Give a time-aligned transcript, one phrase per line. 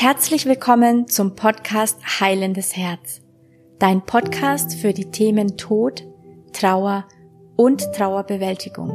[0.00, 3.20] Herzlich willkommen zum Podcast Heilendes Herz.
[3.80, 6.06] Dein Podcast für die Themen Tod,
[6.52, 7.08] Trauer
[7.56, 8.92] und Trauerbewältigung.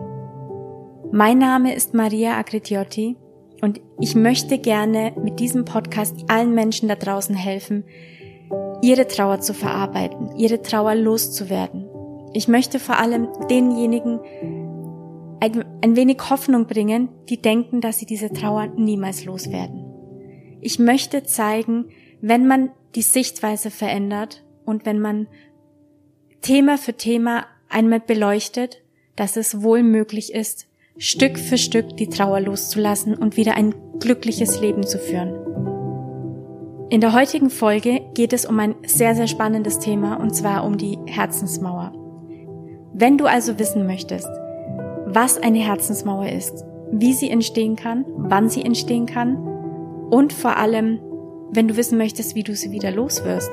[1.11, 3.17] Mein Name ist Maria Agritiotti
[3.61, 7.83] und ich möchte gerne mit diesem Podcast allen Menschen da draußen helfen,
[8.81, 11.85] ihre Trauer zu verarbeiten, ihre Trauer loszuwerden.
[12.31, 14.21] Ich möchte vor allem denjenigen
[15.41, 19.82] ein, ein wenig Hoffnung bringen, die denken, dass sie diese Trauer niemals loswerden.
[20.65, 21.89] Ich möchte zeigen,
[22.21, 25.27] wenn man die Sichtweise verändert und wenn man
[26.41, 28.81] Thema für Thema einmal beleuchtet,
[29.17, 30.67] dass es wohl möglich ist,
[30.97, 35.35] Stück für Stück die Trauer loszulassen und wieder ein glückliches Leben zu führen.
[36.89, 40.77] In der heutigen Folge geht es um ein sehr, sehr spannendes Thema und zwar um
[40.77, 41.91] die Herzensmauer.
[42.93, 44.29] Wenn du also wissen möchtest,
[45.07, 49.52] was eine Herzensmauer ist, wie sie entstehen kann, wann sie entstehen kann
[50.13, 50.99] und vor allem,
[51.49, 53.49] wenn du wissen möchtest, wie du sie wieder loswirst,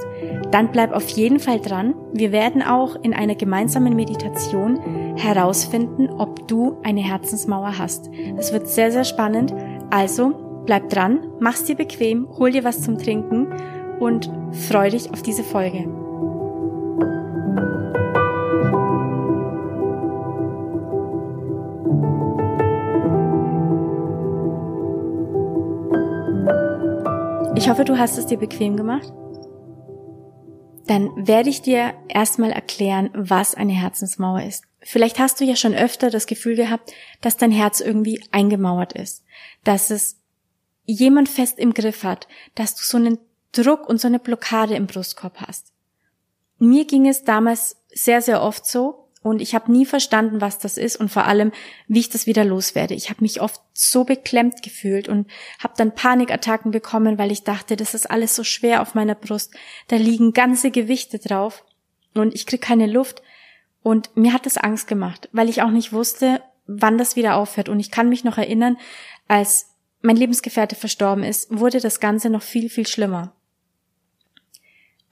[0.51, 1.95] dann bleib auf jeden Fall dran.
[2.13, 8.11] Wir werden auch in einer gemeinsamen Meditation herausfinden, ob du eine Herzensmauer hast.
[8.37, 9.55] Das wird sehr, sehr spannend.
[9.89, 13.49] Also bleib dran, mach's dir bequem, hol dir was zum Trinken
[13.99, 14.31] und
[14.69, 16.00] freu dich auf diese Folge.
[27.61, 29.13] Ich hoffe, du hast es dir bequem gemacht.
[30.87, 34.65] Dann werde ich dir erstmal erklären, was eine Herzensmauer ist.
[34.81, 39.25] Vielleicht hast du ja schon öfter das Gefühl gehabt, dass dein Herz irgendwie eingemauert ist,
[39.63, 40.19] dass es
[40.87, 43.19] jemand fest im Griff hat, dass du so einen
[43.53, 45.75] Druck und so eine Blockade im Brustkorb hast.
[46.59, 50.79] Mir ging es damals sehr, sehr oft so, und ich habe nie verstanden, was das
[50.79, 51.53] ist und vor allem,
[51.89, 52.95] wie ich das wieder loswerde.
[52.95, 55.29] Ich habe mich oft so beklemmt gefühlt und
[55.63, 59.55] habe dann Panikattacken bekommen, weil ich dachte, das ist alles so schwer auf meiner Brust.
[59.89, 61.65] Da liegen ganze Gewichte drauf
[62.15, 63.23] und ich krieg keine Luft.
[63.83, 67.69] Und mir hat das Angst gemacht, weil ich auch nicht wusste, wann das wieder aufhört.
[67.69, 68.79] Und ich kann mich noch erinnern,
[69.29, 69.71] als
[70.03, 73.35] mein Lebensgefährte verstorben ist, wurde das Ganze noch viel, viel schlimmer.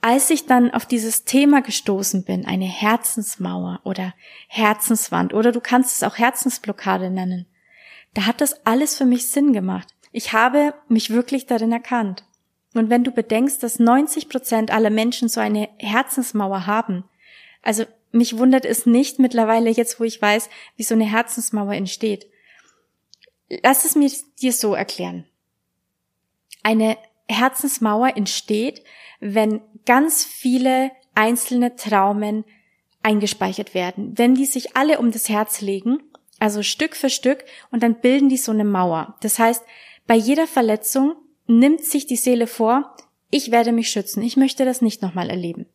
[0.01, 4.13] Als ich dann auf dieses Thema gestoßen bin, eine Herzensmauer oder
[4.47, 7.47] Herzenswand oder du kannst es auch Herzensblockade nennen,
[8.13, 9.89] da hat das alles für mich Sinn gemacht.
[10.11, 12.23] Ich habe mich wirklich darin erkannt.
[12.73, 17.03] Und wenn du bedenkst, dass 90 Prozent aller Menschen so eine Herzensmauer haben,
[17.61, 22.27] also mich wundert es nicht mittlerweile jetzt, wo ich weiß, wie so eine Herzensmauer entsteht.
[23.63, 24.09] Lass es mir
[24.41, 25.25] dir so erklären.
[26.63, 26.97] Eine
[27.29, 28.83] Herzensmauer entsteht,
[29.19, 32.43] wenn ganz viele einzelne Traumen
[33.03, 34.17] eingespeichert werden.
[34.17, 35.99] Wenn die sich alle um das Herz legen,
[36.39, 39.15] also Stück für Stück, und dann bilden die so eine Mauer.
[39.21, 39.63] Das heißt,
[40.07, 41.15] bei jeder Verletzung
[41.47, 42.95] nimmt sich die Seele vor,
[43.31, 45.67] ich werde mich schützen, ich möchte das nicht nochmal erleben.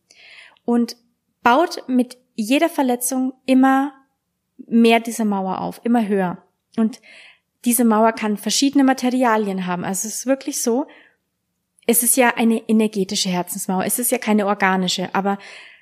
[0.65, 0.97] Und
[1.41, 3.93] baut mit jeder Verletzung immer
[4.57, 6.43] mehr diese Mauer auf, immer höher.
[6.77, 6.99] Und
[7.63, 9.83] diese Mauer kann verschiedene Materialien haben.
[9.83, 10.87] Also es ist wirklich so,
[11.85, 15.37] es ist ja eine energetische Herzensmauer, es ist ja keine organische, aber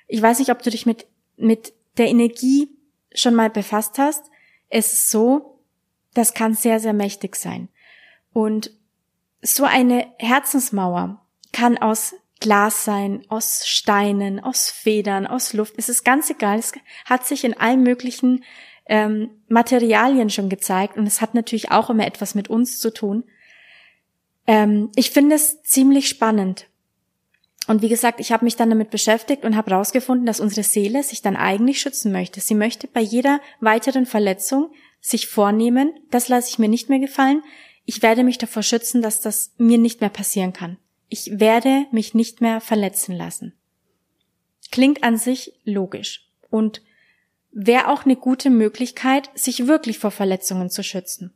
[0.06, 1.06] ich weiß nicht, ob du dich mit,
[1.36, 2.68] mit der Energie
[3.14, 4.24] schon mal befasst hast.
[4.68, 5.60] Es ist so,
[6.12, 7.68] das kann sehr, sehr mächtig sein.
[8.32, 8.70] Und
[9.40, 11.20] so eine Herzensmauer
[11.52, 15.74] kann aus Glas sein, aus Steinen, aus Federn, aus Luft.
[15.76, 16.58] Es ist ganz egal.
[16.58, 16.72] Es
[17.04, 18.44] hat sich in allen möglichen
[18.86, 23.24] ähm, Materialien schon gezeigt und es hat natürlich auch immer etwas mit uns zu tun.
[24.46, 26.66] Ähm, ich finde es ziemlich spannend.
[27.66, 31.02] Und wie gesagt, ich habe mich dann damit beschäftigt und habe herausgefunden, dass unsere Seele
[31.02, 32.40] sich dann eigentlich schützen möchte.
[32.40, 37.42] Sie möchte bei jeder weiteren Verletzung sich vornehmen, das lasse ich mir nicht mehr gefallen.
[37.86, 40.78] Ich werde mich davor schützen, dass das mir nicht mehr passieren kann.
[41.08, 43.54] Ich werde mich nicht mehr verletzen lassen.
[44.70, 46.82] Klingt an sich logisch und
[47.52, 51.32] wäre auch eine gute Möglichkeit, sich wirklich vor Verletzungen zu schützen.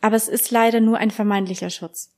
[0.00, 2.12] Aber es ist leider nur ein vermeintlicher Schutz.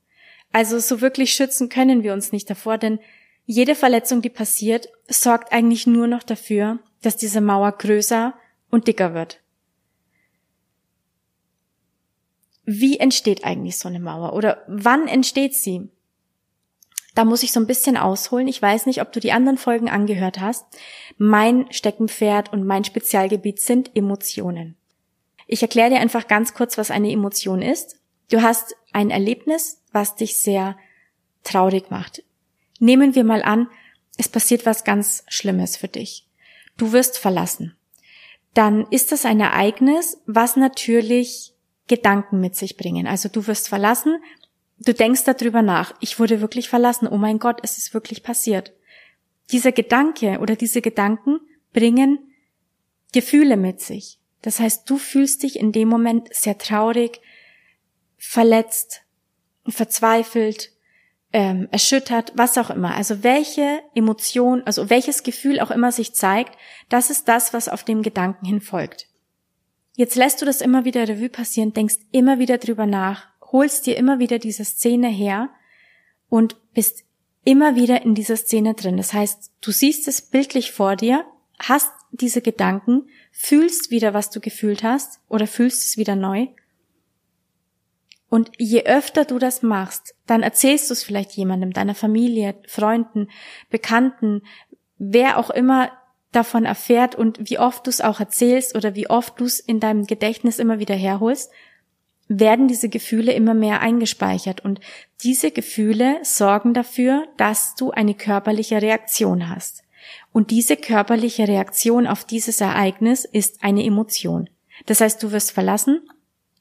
[0.51, 2.99] Also so wirklich schützen können wir uns nicht davor, denn
[3.45, 8.33] jede Verletzung, die passiert, sorgt eigentlich nur noch dafür, dass diese Mauer größer
[8.69, 9.41] und dicker wird.
[12.65, 15.89] Wie entsteht eigentlich so eine Mauer oder wann entsteht sie?
[17.15, 18.47] Da muss ich so ein bisschen ausholen.
[18.47, 20.65] Ich weiß nicht, ob du die anderen Folgen angehört hast.
[21.17, 24.75] Mein Steckenpferd und mein Spezialgebiet sind Emotionen.
[25.47, 27.99] Ich erkläre dir einfach ganz kurz, was eine Emotion ist.
[28.29, 30.77] Du hast ein Erlebnis, was dich sehr
[31.43, 32.23] traurig macht.
[32.79, 33.69] Nehmen wir mal an,
[34.17, 36.27] es passiert was ganz Schlimmes für dich.
[36.77, 37.75] Du wirst verlassen.
[38.53, 41.53] Dann ist das ein Ereignis, was natürlich
[41.87, 43.07] Gedanken mit sich bringen.
[43.07, 44.17] Also du wirst verlassen,
[44.79, 48.73] du denkst darüber nach, ich wurde wirklich verlassen, oh mein Gott, es ist wirklich passiert.
[49.51, 51.39] Dieser Gedanke oder diese Gedanken
[51.71, 52.19] bringen
[53.13, 54.19] Gefühle mit sich.
[54.41, 57.21] Das heißt, du fühlst dich in dem Moment sehr traurig,
[58.17, 59.03] verletzt,
[59.71, 60.71] verzweifelt,
[61.33, 62.95] ähm, erschüttert, was auch immer.
[62.95, 66.57] Also welche Emotion, also welches Gefühl auch immer sich zeigt,
[66.89, 69.07] das ist das, was auf dem Gedanken hin folgt.
[69.95, 73.97] Jetzt lässt du das immer wieder Revue passieren, denkst immer wieder drüber nach, holst dir
[73.97, 75.49] immer wieder diese Szene her
[76.29, 77.03] und bist
[77.43, 78.97] immer wieder in dieser Szene drin.
[78.97, 81.25] Das heißt, du siehst es bildlich vor dir,
[81.59, 86.47] hast diese Gedanken, fühlst wieder, was du gefühlt hast oder fühlst es wieder neu.
[88.29, 93.29] Und je öfter du das machst, dann erzählst du es vielleicht jemandem, deiner Familie, Freunden,
[93.69, 94.41] Bekannten,
[94.97, 95.91] wer auch immer
[96.31, 99.79] davon erfährt und wie oft du es auch erzählst oder wie oft du es in
[99.79, 101.51] deinem Gedächtnis immer wieder herholst,
[102.27, 104.81] werden diese Gefühle immer mehr eingespeichert und
[105.23, 109.83] diese Gefühle sorgen dafür, dass du eine körperliche Reaktion hast.
[110.33, 114.49] Und diese körperliche Reaktion auf dieses Ereignis ist eine Emotion.
[114.85, 116.01] Das heißt, du wirst verlassen,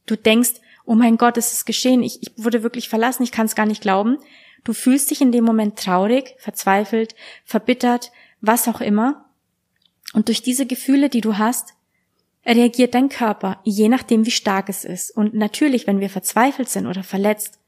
[0.06, 0.54] du denkst,
[0.86, 3.66] oh mein Gott, es ist geschehen, ich, ich wurde wirklich verlassen, ich kann es gar
[3.66, 4.18] nicht glauben.
[4.64, 8.10] Du fühlst dich in dem Moment traurig, verzweifelt, verbittert,
[8.40, 9.26] was auch immer.
[10.14, 11.74] Und durch diese Gefühle, die du hast,
[12.46, 15.10] reagiert dein Körper, je nachdem, wie stark es ist.
[15.10, 17.58] Und natürlich, wenn wir verzweifelt sind oder verletzt,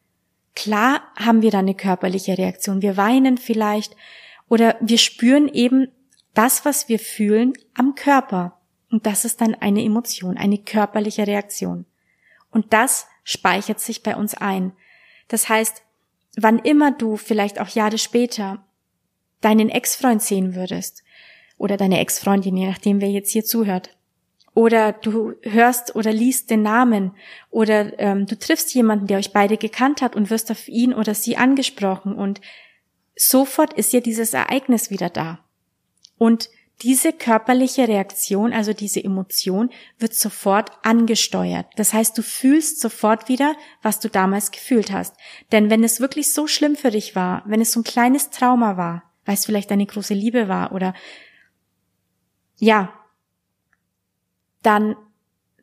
[0.54, 2.82] klar haben wir da eine körperliche Reaktion.
[2.82, 3.96] Wir weinen vielleicht
[4.48, 5.88] oder wir spüren eben
[6.34, 8.60] das, was wir fühlen, am Körper.
[8.90, 11.84] Und das ist dann eine Emotion, eine körperliche Reaktion.
[12.50, 14.72] Und das speichert sich bei uns ein.
[15.28, 15.82] Das heißt,
[16.36, 18.64] wann immer du vielleicht auch Jahre später
[19.40, 21.04] deinen Ex-Freund sehen würdest
[21.58, 23.96] oder deine Ex-Freundin, je nachdem wer jetzt hier zuhört,
[24.54, 27.12] oder du hörst oder liest den Namen
[27.50, 31.14] oder ähm, du triffst jemanden, der euch beide gekannt hat und wirst auf ihn oder
[31.14, 32.40] sie angesprochen und
[33.14, 35.38] sofort ist ja dieses Ereignis wieder da.
[36.16, 36.50] Und
[36.82, 41.66] diese körperliche Reaktion, also diese Emotion, wird sofort angesteuert.
[41.76, 45.16] Das heißt, du fühlst sofort wieder, was du damals gefühlt hast.
[45.50, 48.76] Denn wenn es wirklich so schlimm für dich war, wenn es so ein kleines Trauma
[48.76, 50.94] war, weil es vielleicht eine große Liebe war oder
[52.58, 52.92] ja,
[54.62, 54.96] dann,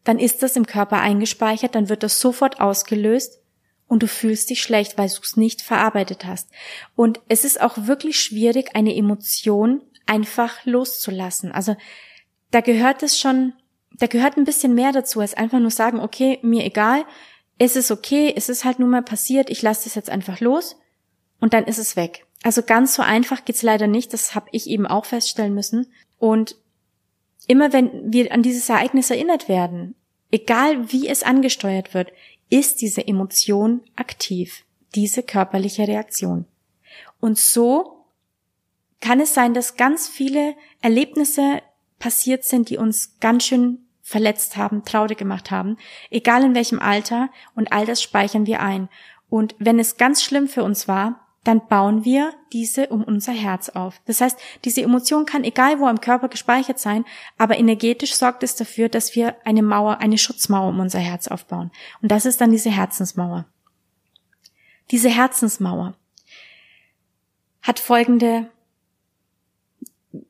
[0.03, 3.41] dann ist das im Körper eingespeichert, dann wird das sofort ausgelöst
[3.87, 6.49] und du fühlst dich schlecht, weil du es nicht verarbeitet hast.
[6.95, 11.51] Und es ist auch wirklich schwierig, eine Emotion einfach loszulassen.
[11.51, 11.75] Also
[12.51, 13.53] da gehört es schon,
[13.91, 17.05] da gehört ein bisschen mehr dazu, als einfach nur sagen, okay, mir egal,
[17.57, 20.77] es ist okay, es ist halt nun mal passiert, ich lasse das jetzt einfach los
[21.39, 22.25] und dann ist es weg.
[22.43, 25.91] Also ganz so einfach geht's leider nicht, das habe ich eben auch feststellen müssen.
[26.19, 26.55] Und
[27.47, 29.95] immer wenn wir an dieses Ereignis erinnert werden,
[30.31, 32.11] egal wie es angesteuert wird,
[32.49, 34.63] ist diese Emotion aktiv,
[34.93, 36.45] diese körperliche Reaktion.
[37.19, 37.94] Und so
[39.05, 41.61] kann es sein, dass ganz viele Erlebnisse
[41.99, 45.77] passiert sind, die uns ganz schön verletzt haben, traurig gemacht haben,
[46.09, 48.89] egal in welchem Alter, und all das speichern wir ein.
[49.29, 53.69] Und wenn es ganz schlimm für uns war, dann bauen wir diese um unser Herz
[53.69, 54.01] auf.
[54.05, 57.05] Das heißt, diese Emotion kann egal wo im Körper gespeichert sein,
[57.37, 61.69] aber energetisch sorgt es dafür, dass wir eine Mauer, eine Schutzmauer um unser Herz aufbauen.
[62.01, 63.45] Und das ist dann diese Herzensmauer.
[64.89, 65.93] Diese Herzensmauer
[67.61, 68.49] hat folgende,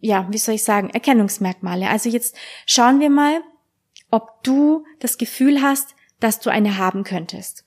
[0.05, 1.89] ja, wie soll ich sagen, Erkennungsmerkmale.
[1.89, 2.35] Also jetzt
[2.67, 3.41] schauen wir mal,
[4.12, 7.65] ob du das Gefühl hast, dass du eine haben könntest.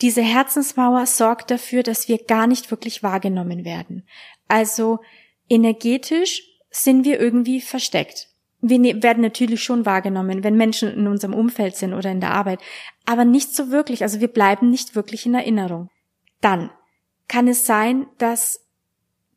[0.00, 4.04] Diese Herzensmauer sorgt dafür, dass wir gar nicht wirklich wahrgenommen werden.
[4.46, 5.00] Also
[5.48, 8.28] energetisch sind wir irgendwie versteckt.
[8.60, 12.32] Wir ne-, werden natürlich schon wahrgenommen, wenn Menschen in unserem Umfeld sind oder in der
[12.32, 12.60] Arbeit,
[13.04, 14.02] aber nicht so wirklich.
[14.02, 15.90] Also wir bleiben nicht wirklich in Erinnerung.
[16.40, 16.70] Dann
[17.28, 18.64] kann es sein, dass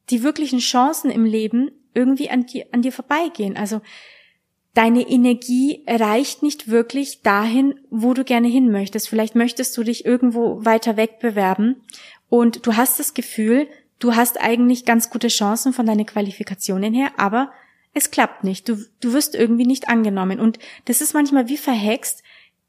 [0.09, 3.57] die wirklichen Chancen im Leben irgendwie an dir, an dir vorbeigehen.
[3.57, 3.81] Also
[4.73, 9.09] deine Energie reicht nicht wirklich dahin, wo du gerne hin möchtest.
[9.09, 11.81] Vielleicht möchtest du dich irgendwo weiter weg bewerben
[12.29, 13.67] und du hast das Gefühl,
[13.99, 17.51] du hast eigentlich ganz gute Chancen von deinen Qualifikationen her, aber
[17.93, 18.69] es klappt nicht.
[18.69, 22.21] Du, du wirst irgendwie nicht angenommen und das ist manchmal wie verhext.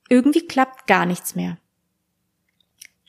[0.08, 1.58] Irgendwie klappt gar nichts mehr.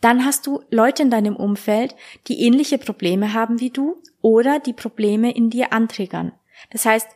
[0.02, 1.96] Dann hast du Leute in deinem Umfeld,
[2.28, 6.32] die ähnliche Probleme haben wie du oder die Probleme in dir anträgern.
[6.72, 7.08] Das heißt,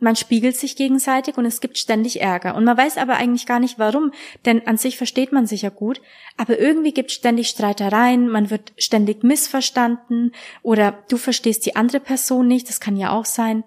[0.00, 2.56] man spiegelt sich gegenseitig und es gibt ständig Ärger.
[2.56, 4.12] Und man weiß aber eigentlich gar nicht warum,
[4.44, 6.00] denn an sich versteht man sich ja gut,
[6.36, 12.00] aber irgendwie gibt es ständig Streitereien, man wird ständig missverstanden oder du verstehst die andere
[12.00, 13.64] Person nicht, das kann ja auch sein.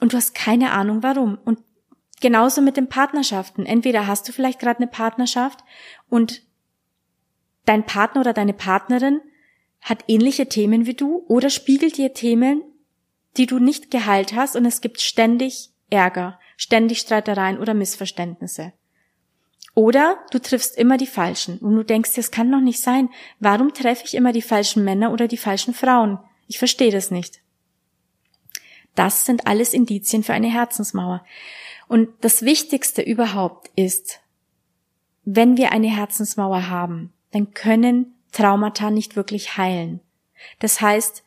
[0.00, 1.38] Und du hast keine Ahnung warum.
[1.44, 1.60] Und
[2.20, 3.66] genauso mit den Partnerschaften.
[3.66, 5.60] Entweder hast du vielleicht gerade eine Partnerschaft
[6.08, 6.42] und
[7.64, 9.20] dein Partner oder deine Partnerin
[9.80, 12.62] hat ähnliche Themen wie du oder spiegelt dir Themen,
[13.36, 18.72] die du nicht geheilt hast und es gibt ständig Ärger, ständig Streitereien oder Missverständnisse.
[19.74, 23.08] Oder du triffst immer die Falschen und du denkst, das kann doch nicht sein.
[23.40, 26.18] Warum treffe ich immer die falschen Männer oder die falschen Frauen?
[26.46, 27.40] Ich verstehe das nicht.
[28.94, 31.24] Das sind alles Indizien für eine Herzensmauer.
[31.88, 34.20] Und das Wichtigste überhaupt ist,
[35.24, 40.00] wenn wir eine Herzensmauer haben, dann können Traumata nicht wirklich heilen.
[40.58, 41.22] Das heißt,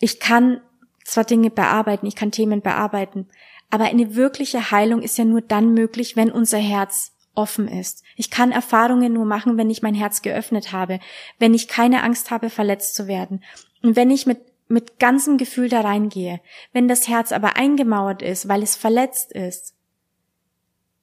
[0.00, 0.60] ich kann
[1.04, 3.28] zwar Dinge bearbeiten, ich kann Themen bearbeiten,
[3.70, 8.04] aber eine wirkliche Heilung ist ja nur dann möglich, wenn unser Herz offen ist.
[8.16, 11.00] Ich kann Erfahrungen nur machen, wenn ich mein Herz geöffnet habe,
[11.38, 13.42] wenn ich keine Angst habe, verletzt zu werden
[13.82, 16.40] und wenn ich mit mit ganzem Gefühl da reingehe.
[16.72, 19.74] Wenn das Herz aber eingemauert ist, weil es verletzt ist,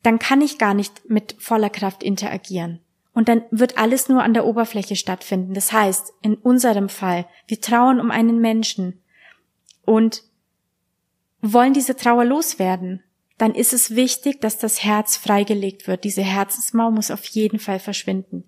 [0.02, 2.82] dann kann ich gar nicht mit voller Kraft interagieren.
[3.20, 5.54] Und dann wird alles nur an der Oberfläche stattfinden.
[5.54, 9.02] Das heißt, in unserem Fall, wir trauern um einen Menschen
[9.84, 10.24] und
[11.42, 13.04] wollen diese Trauer loswerden
[13.40, 16.04] dann ist es wichtig, dass das Herz freigelegt wird.
[16.04, 18.44] Diese Herzensmauer muss auf jeden Fall verschwinden.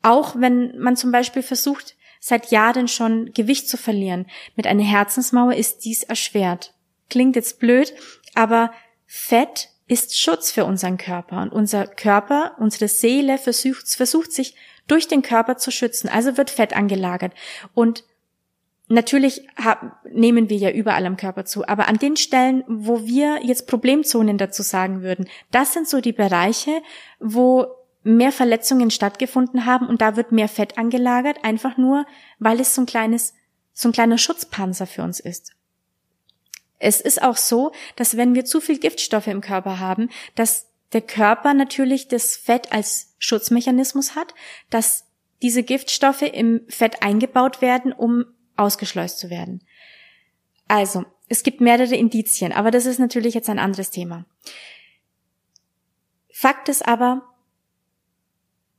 [0.00, 5.54] Auch wenn man zum Beispiel versucht, seit Jahren schon Gewicht zu verlieren, mit einer Herzensmauer
[5.54, 6.72] ist dies erschwert.
[7.10, 7.92] Klingt jetzt blöd,
[8.32, 8.72] aber
[9.06, 11.42] Fett ist Schutz für unseren Körper.
[11.42, 14.54] Und unser Körper, unsere Seele versucht, versucht sich
[14.88, 17.32] durch den Körper zu schützen, also wird Fett angelagert.
[17.74, 18.04] Und
[18.88, 19.48] Natürlich
[20.10, 24.36] nehmen wir ja überall am Körper zu, aber an den Stellen, wo wir jetzt Problemzonen
[24.36, 26.82] dazu sagen würden, das sind so die Bereiche,
[27.18, 27.68] wo
[28.02, 29.86] mehr Verletzungen stattgefunden haben.
[29.86, 32.04] Und da wird mehr Fett angelagert, einfach nur,
[32.38, 33.32] weil es so ein kleines,
[33.72, 35.52] so ein kleiner Schutzpanzer für uns ist.
[36.82, 41.00] Es ist auch so, dass wenn wir zu viel Giftstoffe im Körper haben, dass der
[41.00, 44.34] Körper natürlich das Fett als Schutzmechanismus hat,
[44.68, 45.06] dass
[45.42, 48.24] diese Giftstoffe im Fett eingebaut werden, um
[48.56, 49.62] ausgeschleust zu werden.
[50.66, 54.26] Also, es gibt mehrere Indizien, aber das ist natürlich jetzt ein anderes Thema.
[56.32, 57.22] Fakt ist aber,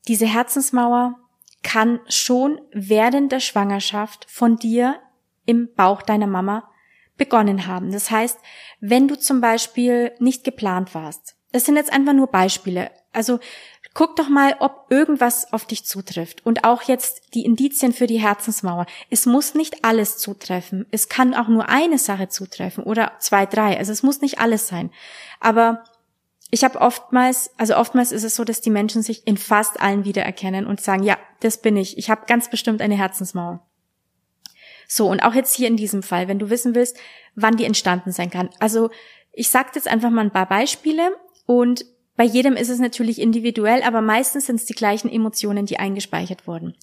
[0.09, 1.17] diese Herzensmauer
[1.63, 4.99] kann schon während der Schwangerschaft von dir
[5.45, 6.69] im Bauch deiner Mama
[7.17, 7.91] begonnen haben.
[7.91, 8.37] Das heißt,
[8.79, 12.91] wenn du zum Beispiel nicht geplant warst, das sind jetzt einfach nur Beispiele.
[13.11, 13.39] Also
[13.95, 16.45] Guck doch mal, ob irgendwas auf dich zutrifft.
[16.45, 18.87] Und auch jetzt die Indizien für die Herzensmauer.
[19.11, 20.87] Es muss nicht alles zutreffen.
[20.89, 23.77] Es kann auch nur eine Sache zutreffen oder zwei, drei.
[23.77, 24.89] Also es muss nicht alles sein.
[25.39, 25.83] Aber
[26.49, 30.05] ich habe oftmals, also oftmals ist es so, dass die Menschen sich in fast allen
[30.05, 31.97] wiedererkennen und sagen, ja, das bin ich.
[31.97, 33.63] Ich habe ganz bestimmt eine Herzensmauer.
[34.95, 36.99] So, und auch jetzt hier in diesem Fall, wenn du wissen willst,
[37.33, 38.51] wann die entstanden sein kann.
[38.59, 38.91] Also
[39.31, 41.15] ich sage jetzt einfach mal ein paar Beispiele
[41.47, 41.83] und
[42.15, 46.45] bei jedem ist es natürlich individuell, aber meistens sind es die gleichen Emotionen, die eingespeichert
[46.45, 46.77] wurden.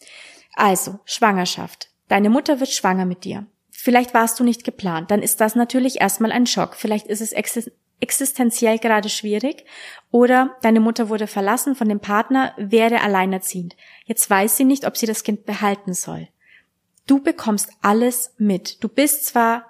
[0.57, 1.91] Also, Schwangerschaft.
[2.09, 3.47] Deine Mutter wird schwanger mit dir.
[3.71, 6.75] Vielleicht warst du nicht geplant, dann ist das natürlich erstmal ein Schock.
[6.75, 7.33] Vielleicht ist es
[8.01, 9.65] existenziell gerade schwierig
[10.11, 13.77] oder deine Mutter wurde verlassen von dem Partner, wäre alleinerziehend.
[14.05, 16.27] Jetzt weiß sie nicht, ob sie das Kind behalten soll.
[17.07, 18.83] Du bekommst alles mit.
[18.83, 19.67] Du bist zwar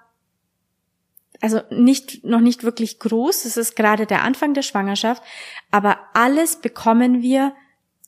[1.41, 3.45] also nicht, noch nicht wirklich groß.
[3.47, 5.23] Es ist gerade der Anfang der Schwangerschaft.
[5.71, 7.55] Aber alles bekommen wir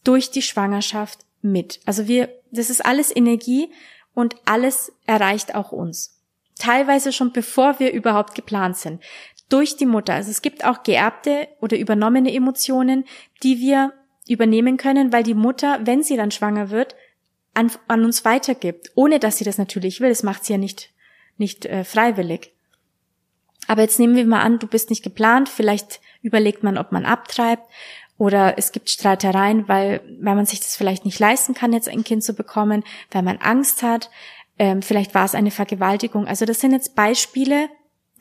[0.04, 1.80] durch die Schwangerschaft mit.
[1.86, 3.70] Also wir, das ist alles Energie
[4.14, 6.20] und alles erreicht auch uns.
[6.58, 9.02] Teilweise schon bevor wir überhaupt geplant sind.
[9.48, 10.14] Durch die Mutter.
[10.14, 13.04] Also es gibt auch geerbte oder übernommene Emotionen,
[13.42, 13.92] die wir
[14.28, 16.94] übernehmen können, weil die Mutter, wenn sie dann schwanger wird,
[17.54, 20.08] an, an uns weitergibt, ohne dass sie das natürlich will.
[20.08, 20.90] Das macht sie ja nicht,
[21.36, 22.52] nicht äh, freiwillig.
[23.68, 27.04] Aber jetzt nehmen wir mal an, du bist nicht geplant, vielleicht überlegt man, ob man
[27.04, 27.64] abtreibt
[28.18, 32.04] oder es gibt Streitereien, weil, weil man sich das vielleicht nicht leisten kann, jetzt ein
[32.04, 34.10] Kind zu bekommen, weil man Angst hat,
[34.58, 36.26] ähm, vielleicht war es eine Vergewaltigung.
[36.26, 37.68] Also das sind jetzt Beispiele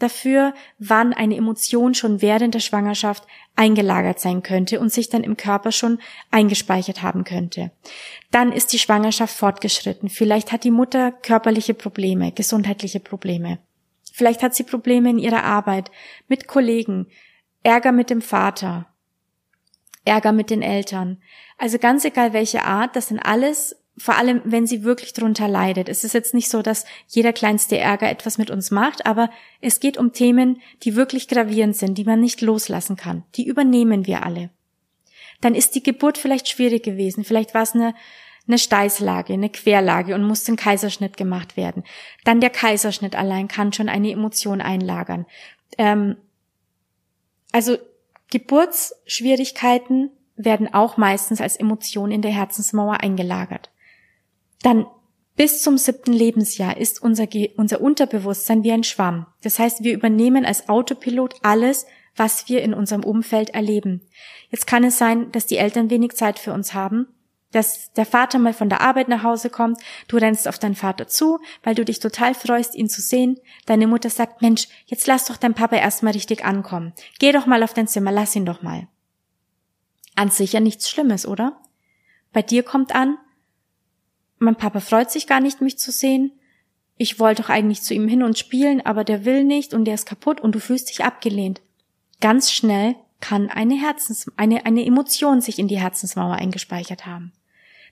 [0.01, 5.37] dafür, wann eine Emotion schon während der Schwangerschaft eingelagert sein könnte und sich dann im
[5.37, 5.99] Körper schon
[6.31, 7.71] eingespeichert haben könnte.
[8.31, 10.09] Dann ist die Schwangerschaft fortgeschritten.
[10.09, 13.59] Vielleicht hat die Mutter körperliche Probleme, gesundheitliche Probleme.
[14.13, 15.91] Vielleicht hat sie Probleme in ihrer Arbeit,
[16.27, 17.07] mit Kollegen,
[17.63, 18.87] Ärger mit dem Vater,
[20.03, 21.21] Ärger mit den Eltern.
[21.57, 25.89] Also ganz egal welche Art, das sind alles, vor allem wenn sie wirklich drunter leidet.
[25.89, 29.29] Es ist jetzt nicht so, dass jeder kleinste Ärger etwas mit uns macht, aber
[29.59, 33.23] es geht um Themen, die wirklich gravierend sind, die man nicht loslassen kann.
[33.35, 34.49] Die übernehmen wir alle.
[35.41, 37.23] Dann ist die Geburt vielleicht schwierig gewesen.
[37.23, 37.93] Vielleicht war es eine
[38.47, 41.83] eine Steißlage, eine Querlage und muss ein Kaiserschnitt gemacht werden.
[42.23, 45.25] Dann der Kaiserschnitt allein kann schon eine Emotion einlagern.
[45.77, 46.17] Ähm,
[47.51, 47.77] also
[48.29, 53.69] Geburtsschwierigkeiten werden auch meistens als Emotionen in der Herzensmauer eingelagert.
[54.63, 54.85] Dann
[55.35, 57.27] bis zum siebten Lebensjahr ist unser,
[57.57, 59.27] unser Unterbewusstsein wie ein Schwamm.
[59.41, 64.01] Das heißt, wir übernehmen als Autopilot alles, was wir in unserem Umfeld erleben.
[64.49, 67.07] Jetzt kann es sein, dass die Eltern wenig Zeit für uns haben,
[67.51, 69.77] dass der Vater mal von der Arbeit nach Hause kommt,
[70.07, 73.39] du rennst auf deinen Vater zu, weil du dich total freust, ihn zu sehen.
[73.65, 76.93] Deine Mutter sagt, Mensch, jetzt lass doch dein Papa erstmal richtig ankommen.
[77.19, 78.87] Geh doch mal auf dein Zimmer, lass ihn doch mal.
[80.15, 81.61] An sich ja nichts Schlimmes, oder?
[82.31, 83.17] Bei dir kommt an,
[84.41, 86.31] mein Papa freut sich gar nicht, mich zu sehen.
[86.97, 89.93] Ich wollte doch eigentlich zu ihm hin und spielen, aber der will nicht und der
[89.93, 91.61] ist kaputt und du fühlst dich abgelehnt.
[92.21, 97.33] Ganz schnell kann eine Herzens, eine, eine Emotion sich in die Herzensmauer eingespeichert haben.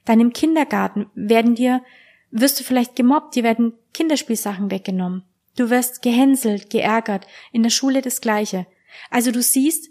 [0.05, 1.83] Dann im Kindergarten werden dir,
[2.31, 5.23] wirst du vielleicht gemobbt, dir werden Kinderspielsachen weggenommen.
[5.55, 8.65] Du wirst gehänselt, geärgert, in der Schule das Gleiche.
[9.11, 9.89] Also du siehst,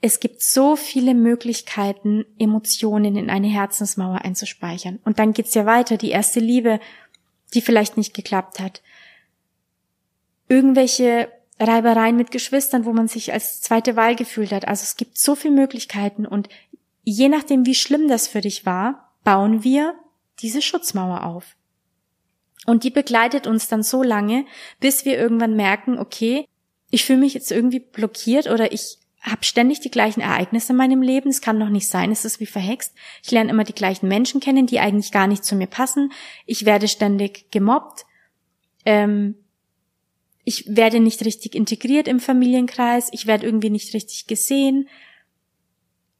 [0.00, 5.00] es gibt so viele Möglichkeiten, Emotionen in eine Herzensmauer einzuspeichern.
[5.04, 6.78] Und dann geht's ja weiter, die erste Liebe,
[7.54, 8.82] die vielleicht nicht geklappt hat.
[10.48, 11.28] Irgendwelche
[11.58, 14.68] Reibereien mit Geschwistern, wo man sich als zweite Wahl gefühlt hat.
[14.68, 16.48] Also es gibt so viele Möglichkeiten und
[17.02, 19.94] je nachdem, wie schlimm das für dich war, bauen wir
[20.40, 21.56] diese Schutzmauer auf.
[22.66, 24.44] Und die begleitet uns dann so lange,
[24.78, 26.46] bis wir irgendwann merken, okay,
[26.90, 31.02] ich fühle mich jetzt irgendwie blockiert oder ich habe ständig die gleichen Ereignisse in meinem
[31.02, 31.28] Leben.
[31.28, 32.94] Es kann doch nicht sein, es ist wie verhext.
[33.22, 36.12] Ich lerne immer die gleichen Menschen kennen, die eigentlich gar nicht zu mir passen.
[36.46, 38.06] Ich werde ständig gemobbt.
[38.84, 39.34] Ähm,
[40.48, 44.88] ich werde nicht richtig integriert im Familienkreis, ich werde irgendwie nicht richtig gesehen,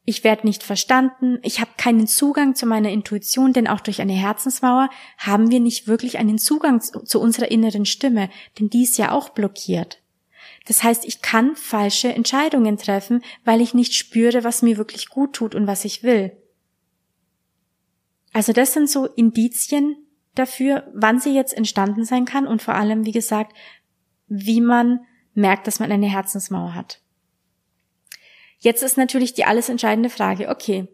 [0.05, 4.13] ich werde nicht verstanden, ich habe keinen Zugang zu meiner Intuition, denn auch durch eine
[4.13, 8.29] Herzensmauer haben wir nicht wirklich einen Zugang zu unserer inneren Stimme,
[8.59, 9.99] denn die ist ja auch blockiert.
[10.65, 15.33] Das heißt, ich kann falsche Entscheidungen treffen, weil ich nicht spüre, was mir wirklich gut
[15.33, 16.31] tut und was ich will.
[18.33, 19.97] Also das sind so Indizien
[20.35, 23.55] dafür, wann sie jetzt entstanden sein kann und vor allem, wie gesagt,
[24.27, 25.01] wie man
[25.33, 27.01] merkt, dass man eine Herzensmauer hat.
[28.59, 30.87] Jetzt ist natürlich die alles entscheidende Frage, okay,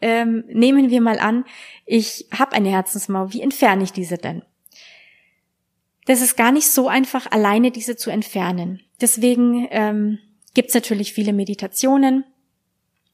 [0.00, 1.44] ähm, nehmen wir mal an,
[1.86, 4.42] ich habe eine Herzensmauer, wie entferne ich diese denn?
[6.06, 8.80] Das ist gar nicht so einfach, alleine diese zu entfernen.
[9.00, 10.18] Deswegen ähm,
[10.54, 12.24] gibt natürlich viele Meditationen,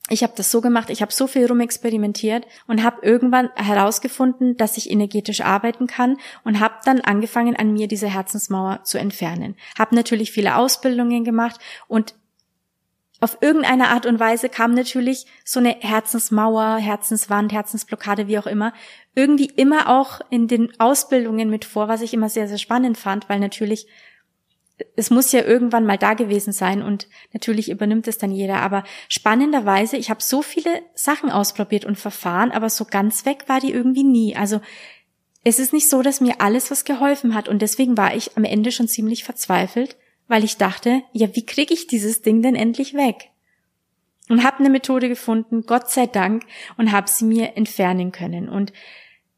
[0.09, 4.77] ich habe das so gemacht, ich habe so viel rumexperimentiert und habe irgendwann herausgefunden, dass
[4.77, 9.57] ich energetisch arbeiten kann und habe dann angefangen, an mir diese Herzensmauer zu entfernen.
[9.79, 12.15] Habe natürlich viele Ausbildungen gemacht und
[13.23, 18.73] auf irgendeine Art und Weise kam natürlich so eine Herzensmauer, Herzenswand, Herzensblockade, wie auch immer,
[19.15, 23.29] irgendwie immer auch in den Ausbildungen mit vor, was ich immer sehr, sehr spannend fand,
[23.29, 23.87] weil natürlich
[24.97, 28.57] es muss ja irgendwann mal da gewesen sein und natürlich übernimmt es dann jeder.
[28.63, 33.61] Aber spannenderweise, ich habe so viele Sachen ausprobiert und Verfahren, aber so ganz weg war
[33.61, 34.35] die irgendwie nie.
[34.35, 34.61] Also
[35.45, 38.43] es ist nicht so, dass mir alles was geholfen hat und deswegen war ich am
[38.43, 39.97] Ende schon ziemlich verzweifelt,
[40.33, 43.29] weil ich dachte, ja, wie kriege ich dieses Ding denn endlich weg?
[44.31, 46.47] Und habe eine Methode gefunden, Gott sei Dank,
[46.79, 48.49] und habe sie mir entfernen können.
[48.49, 48.73] Und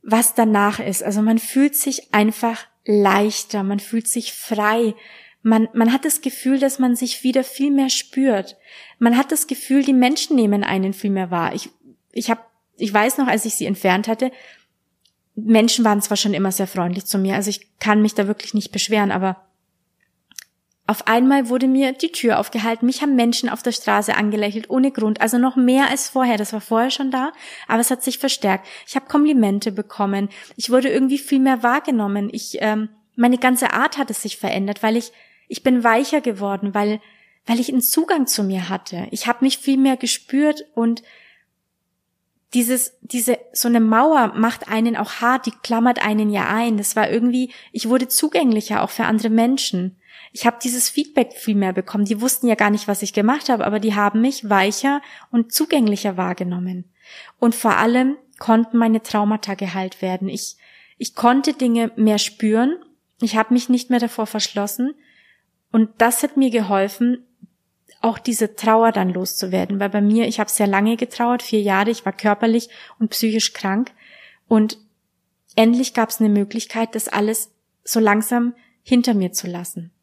[0.05, 4.95] was danach ist, also man fühlt sich einfach leichter, man fühlt sich frei,
[5.43, 8.57] man, man hat das Gefühl, dass man sich wieder viel mehr spürt.
[9.01, 11.57] Man hat das Gefühl, die Menschen nehmen einen viel mehr wahr.
[11.57, 11.71] Ich,
[12.13, 14.31] ich hab, ich weiß noch, als ich sie entfernt hatte,
[15.35, 18.55] Menschen waren zwar schon immer sehr freundlich zu mir, also ich kann mich da wirklich
[18.55, 19.45] nicht beschweren, aber
[20.87, 24.91] auf einmal wurde mir die Tür aufgehalten, mich haben Menschen auf der Straße angelächelt, ohne
[24.91, 26.37] Grund, also noch mehr als vorher.
[26.37, 27.33] Das war vorher schon da,
[27.69, 28.67] aber es hat sich verstärkt.
[28.87, 32.29] Ich habe Komplimente bekommen, ich wurde irgendwie viel mehr wahrgenommen.
[32.33, 35.13] Ich, ähm, meine ganze Art hat es sich verändert, weil ich
[35.49, 37.01] ich bin weicher geworden, weil,
[37.47, 39.07] weil ich einen Zugang zu mir hatte.
[39.11, 41.03] Ich habe mich viel mehr gespürt und
[42.55, 46.77] dieses, diese, so eine Mauer macht einen auch hart, die klammert einen ja ein.
[46.77, 49.97] Das war irgendwie, ich wurde zugänglicher auch für andere Menschen.
[50.37, 52.07] Ich habe dieses Feedback viel mehr bekommen.
[52.07, 55.53] Die wussten ja gar nicht, was ich gemacht habe, aber die haben mich weicher und
[55.53, 56.91] zugänglicher wahrgenommen.
[57.39, 60.29] Und vor allem konnten meine Traumata geheilt werden.
[60.29, 60.57] Ich,
[60.99, 62.75] ich konnte Dinge mehr spüren.
[63.21, 64.97] Ich habe mich nicht mehr davor verschlossen.
[65.71, 67.25] Und das hat mir geholfen,
[68.01, 71.91] auch diese Trauer dann loszuwerden, weil bei mir, ich habe sehr lange getrauert, vier Jahre,
[71.91, 73.93] ich war körperlich und psychisch krank
[74.49, 74.79] und
[75.55, 77.53] endlich gab es eine Möglichkeit, das alles
[77.85, 79.94] so langsam hinter mir zu lassen.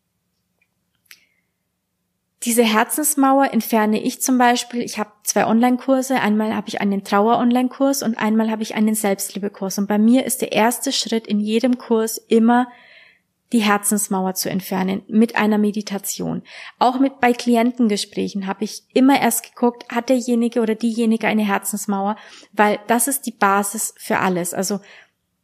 [2.44, 4.82] Diese Herzensmauer entferne ich zum Beispiel.
[4.82, 6.16] Ich habe zwei Online-Kurse.
[6.16, 9.78] Einmal habe ich einen Trauer-Online-Kurs und einmal habe ich einen Selbstliebe-Kurs.
[9.78, 12.68] Und bei mir ist der erste Schritt in jedem Kurs immer
[13.54, 16.42] die Herzensmauer zu entfernen mit einer Meditation.
[16.80, 22.16] Auch mit bei Klientengesprächen habe ich immer erst geguckt, hat derjenige oder diejenige eine Herzensmauer,
[22.54, 24.54] weil das ist die Basis für alles.
[24.54, 24.80] Also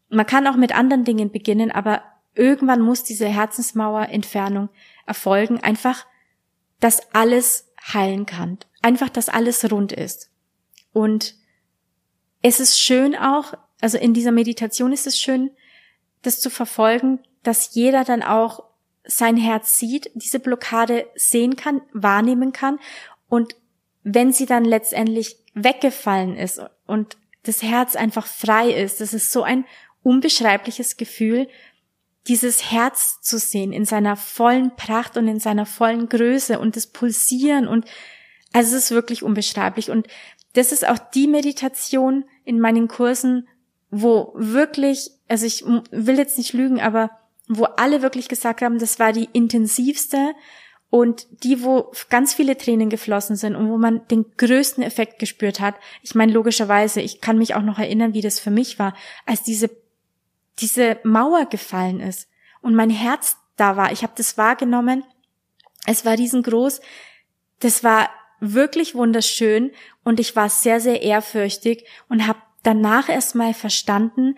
[0.10, 2.02] man kann auch mit anderen Dingen beginnen, aber
[2.34, 4.70] irgendwann muss diese Herzensmauerentfernung
[5.06, 6.06] erfolgen, einfach,
[6.80, 10.30] dass alles heilen kann, einfach, dass alles rund ist.
[10.94, 11.36] Und
[12.42, 15.52] es ist schön auch, also in dieser Meditation ist es schön,
[16.22, 18.64] das zu verfolgen, dass jeder dann auch
[19.04, 22.80] sein Herz sieht, diese Blockade sehen kann, wahrnehmen kann
[23.30, 23.56] und
[24.04, 29.44] wenn sie dann letztendlich weggefallen ist und das Herz einfach frei ist, das ist so
[29.44, 29.66] ein
[30.04, 31.48] unbeschreibliches Gefühl,
[32.28, 36.88] dieses Herz zu sehen in seiner vollen Pracht und in seiner vollen Größe und das
[36.88, 37.86] Pulsieren und
[38.54, 40.08] also es ist wirklich unbeschreiblich und
[40.54, 43.48] das ist auch die Meditation in meinen Kursen,
[43.90, 47.12] wo wirklich, also ich will jetzt nicht lügen, aber
[47.48, 50.34] wo alle wirklich gesagt haben, das war die intensivste
[50.90, 55.60] und die, wo ganz viele Tränen geflossen sind und wo man den größten Effekt gespürt
[55.60, 55.76] hat.
[56.02, 59.44] Ich meine, logischerweise, ich kann mich auch noch erinnern, wie das für mich war, als
[59.44, 59.70] diese,
[60.60, 62.30] diese Mauer gefallen ist
[62.62, 63.92] und mein Herz da war.
[63.92, 65.04] Ich habe das wahrgenommen.
[65.86, 66.82] Es war riesengroß.
[67.60, 69.72] Das war wirklich wunderschön
[70.04, 74.38] und ich war sehr, sehr ehrfürchtig und habe danach erstmal verstanden,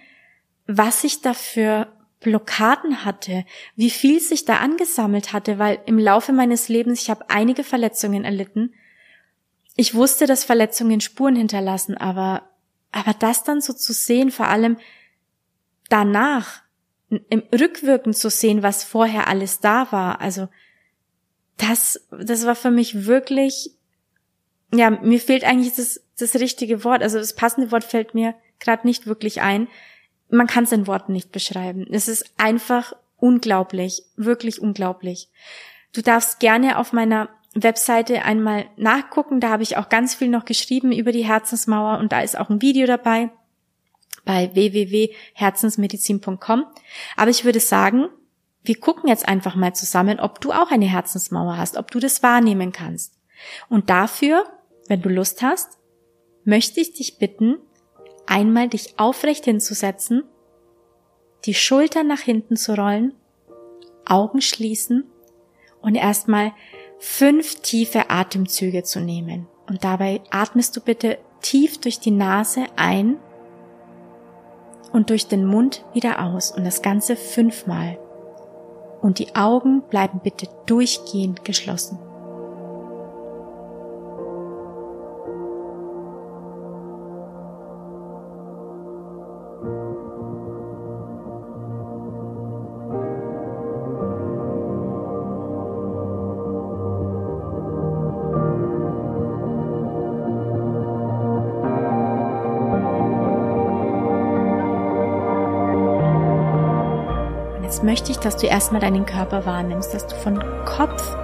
[0.67, 6.69] was ich dafür Blockaden hatte, wie viel sich da angesammelt hatte, weil im Laufe meines
[6.69, 8.73] Lebens, ich habe einige Verletzungen erlitten.
[9.75, 12.49] Ich wusste, dass Verletzungen Spuren hinterlassen, aber,
[12.91, 14.77] aber das dann so zu sehen, vor allem
[15.89, 16.61] danach,
[17.09, 20.47] im Rückwirken zu sehen, was vorher alles da war, also
[21.57, 23.71] das, das war für mich wirklich,
[24.73, 28.87] ja, mir fehlt eigentlich das, das richtige Wort, also das passende Wort fällt mir gerade
[28.87, 29.67] nicht wirklich ein,
[30.29, 31.87] man kann es in Worten nicht beschreiben.
[31.89, 35.29] Es ist einfach unglaublich, wirklich unglaublich.
[35.91, 39.39] Du darfst gerne auf meiner Webseite einmal nachgucken.
[39.39, 42.49] Da habe ich auch ganz viel noch geschrieben über die Herzensmauer und da ist auch
[42.49, 43.31] ein Video dabei
[44.25, 46.65] bei www.herzensmedizin.com.
[47.15, 48.09] Aber ich würde sagen,
[48.63, 52.23] wir gucken jetzt einfach mal zusammen, ob du auch eine Herzensmauer hast, ob du das
[52.23, 53.13] wahrnehmen kannst.
[53.69, 54.45] Und dafür,
[54.87, 55.77] wenn du Lust hast,
[56.43, 57.57] möchte ich dich bitten,
[58.25, 60.23] einmal dich aufrecht hinzusetzen,
[61.45, 63.13] die Schultern nach hinten zu rollen,
[64.05, 65.05] Augen schließen
[65.81, 66.53] und erstmal
[66.99, 69.47] fünf tiefe Atemzüge zu nehmen.
[69.67, 73.17] Und dabei atmest du bitte tief durch die Nase ein
[74.91, 77.97] und durch den Mund wieder aus und das Ganze fünfmal.
[79.01, 81.99] Und die Augen bleiben bitte durchgehend geschlossen.
[107.83, 111.15] Möchte ich, dass du erstmal deinen Körper wahrnimmst, dass du von Kopf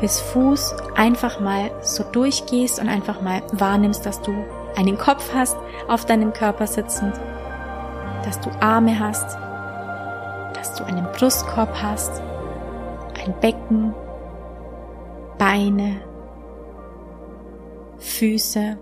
[0.00, 4.32] bis Fuß einfach mal so durchgehst und einfach mal wahrnimmst, dass du
[4.76, 5.56] einen Kopf hast
[5.88, 7.14] auf deinem Körper sitzend,
[8.24, 9.38] dass du Arme hast,
[10.54, 12.20] dass du einen Brustkorb hast,
[13.24, 13.94] ein Becken,
[15.38, 16.00] Beine,
[17.98, 18.78] Füße,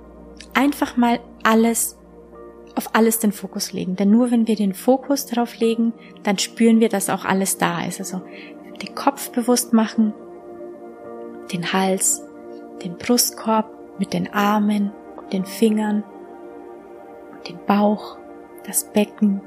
[0.54, 1.96] einfach mal alles
[2.94, 3.96] alles den Fokus legen.
[3.96, 7.84] Denn nur wenn wir den Fokus darauf legen, dann spüren wir, dass auch alles da
[7.84, 8.00] ist.
[8.00, 8.22] Also
[8.80, 10.14] den Kopf bewusst machen,
[11.52, 12.22] den Hals,
[12.82, 16.04] den Brustkorb mit den Armen und den Fingern,
[17.48, 18.16] den Bauch,
[18.66, 19.40] das Becken,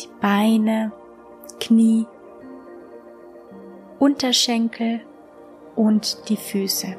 [0.00, 0.92] die Beine,
[1.58, 2.06] Knie,
[3.98, 5.00] Unterschenkel
[5.76, 6.96] und die Füße.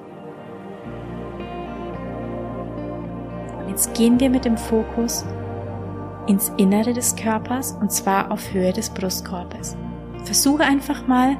[3.71, 5.23] Jetzt gehen wir mit dem Fokus
[6.27, 9.77] ins Innere des Körpers und zwar auf Höhe des Brustkorbes.
[10.25, 11.37] Versuche einfach mal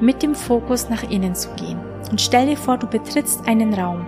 [0.00, 1.78] mit dem Fokus nach innen zu gehen
[2.10, 4.04] und stell dir vor, du betrittst einen Raum.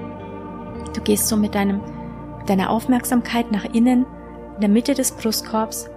[0.95, 1.81] Du gehst so mit deinem,
[2.49, 4.05] deiner Aufmerksamkeit nach innen
[4.57, 5.89] in der Mitte des Brustkorbs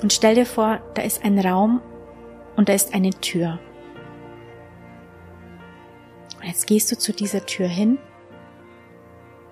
[0.00, 1.80] und stell dir vor, da ist ein Raum
[2.54, 3.58] und da ist eine Tür.
[6.40, 7.98] Und jetzt gehst du zu dieser Tür hin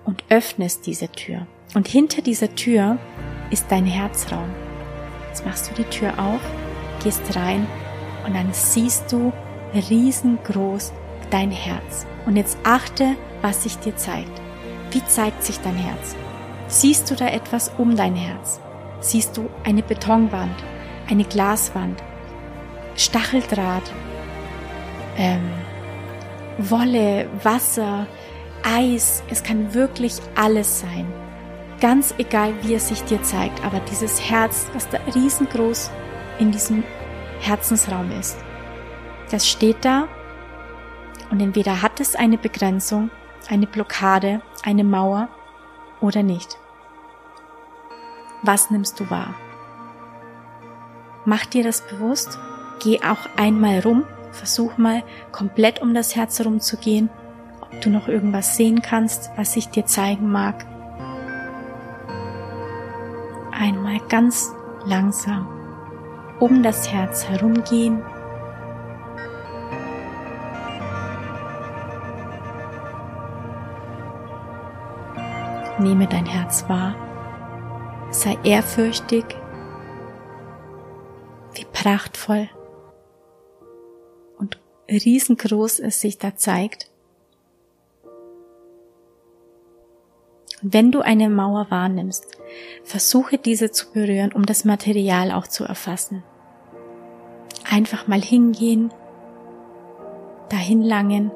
[0.05, 1.47] und öffnest diese Tür.
[1.73, 2.97] Und hinter dieser Tür
[3.49, 4.49] ist dein Herzraum.
[5.29, 6.41] Jetzt machst du die Tür auf,
[7.03, 7.65] gehst rein
[8.25, 9.31] und dann siehst du
[9.73, 10.91] riesengroß
[11.29, 12.05] dein Herz.
[12.25, 14.41] Und jetzt achte, was sich dir zeigt.
[14.91, 16.15] Wie zeigt sich dein Herz?
[16.67, 18.59] Siehst du da etwas um dein Herz?
[18.99, 20.55] Siehst du eine Betonwand,
[21.09, 22.03] eine Glaswand?
[22.95, 23.91] Stacheldraht,
[25.17, 25.49] ähm,
[26.57, 28.05] Wolle, Wasser,
[28.63, 31.11] Eis, es kann wirklich alles sein.
[31.79, 35.89] Ganz egal, wie es sich dir zeigt, aber dieses Herz, was da riesengroß
[36.39, 36.83] in diesem
[37.39, 38.37] Herzensraum ist,
[39.31, 40.07] das steht da
[41.31, 43.09] und entweder hat es eine Begrenzung,
[43.49, 45.29] eine Blockade, eine Mauer
[46.01, 46.57] oder nicht.
[48.43, 49.33] Was nimmst du wahr?
[51.25, 52.39] Mach dir das bewusst,
[52.83, 57.09] geh auch einmal rum, versuch mal komplett um das Herz herum zu gehen,
[57.81, 60.65] du noch irgendwas sehen kannst, was sich dir zeigen mag.
[63.51, 64.51] Einmal ganz
[64.85, 65.47] langsam
[66.39, 68.01] um das Herz herumgehen
[75.81, 76.95] Nehme dein Herz wahr.
[78.11, 79.25] Sei ehrfürchtig.
[81.55, 82.47] Wie prachtvoll
[84.37, 86.90] und riesengroß es sich da zeigt.
[90.61, 92.37] Wenn du eine Mauer wahrnimmst,
[92.83, 96.23] versuche diese zu berühren, um das Material auch zu erfassen.
[97.69, 98.91] Einfach mal hingehen,
[100.49, 101.31] dahin langen.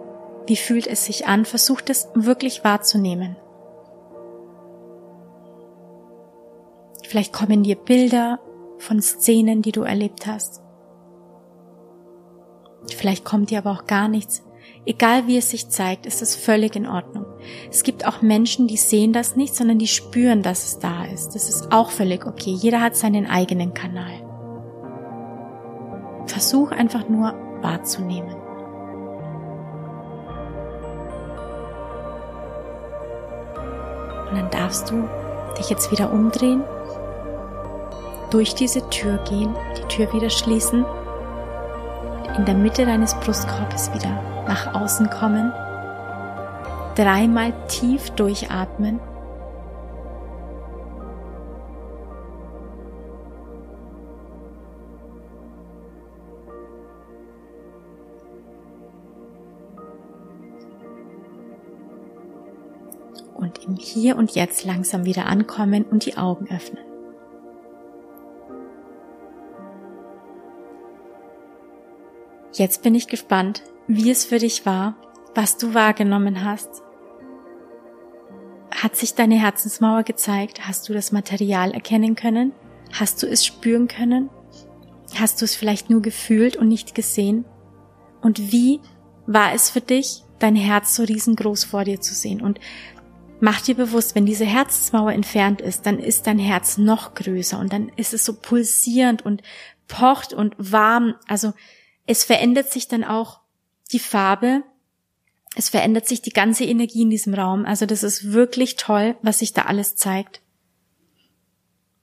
[0.47, 1.45] Wie fühlt es sich an?
[1.45, 3.35] Versuch das wirklich wahrzunehmen.
[7.03, 8.39] Vielleicht kommen dir Bilder
[8.77, 10.61] von Szenen, die du erlebt hast.
[12.95, 14.43] Vielleicht kommt dir aber auch gar nichts.
[14.87, 17.25] Egal wie es sich zeigt, ist es völlig in Ordnung.
[17.71, 21.33] Es gibt auch Menschen, die sehen das nicht, sondern die spüren, dass es da ist.
[21.33, 22.51] Das ist auch völlig okay.
[22.51, 24.13] Jeder hat seinen eigenen Kanal.
[26.27, 28.35] Versuch einfach nur wahrzunehmen.
[34.29, 35.09] Und dann darfst du
[35.57, 36.63] dich jetzt wieder umdrehen
[38.29, 40.85] durch diese Tür gehen, die Tür wieder schließen,
[42.37, 45.51] in der Mitte deines Brustkorbes wieder nach außen kommen,
[46.95, 48.99] dreimal tief durchatmen.
[63.33, 66.83] Und im Hier und Jetzt langsam wieder ankommen und die Augen öffnen.
[72.53, 74.95] Jetzt bin ich gespannt, wie es für dich war,
[75.33, 76.81] was du wahrgenommen hast.
[78.71, 80.67] Hat sich deine Herzensmauer gezeigt?
[80.67, 82.51] Hast du das Material erkennen können?
[82.91, 84.29] Hast du es spüren können?
[85.15, 87.45] Hast du es vielleicht nur gefühlt und nicht gesehen?
[88.21, 88.81] Und wie
[89.27, 92.41] war es für dich, dein Herz so riesengroß vor dir zu sehen?
[92.41, 92.59] Und
[93.39, 97.71] mach dir bewusst, wenn diese Herzensmauer entfernt ist, dann ist dein Herz noch größer und
[97.71, 99.41] dann ist es so pulsierend und
[99.87, 101.15] pocht und warm.
[101.27, 101.53] Also
[102.07, 103.39] es verändert sich dann auch
[103.91, 104.63] die Farbe.
[105.55, 107.65] Es verändert sich die ganze Energie in diesem Raum.
[107.65, 110.41] Also das ist wirklich toll, was sich da alles zeigt,